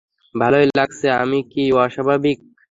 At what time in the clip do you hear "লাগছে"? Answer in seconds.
0.71-1.07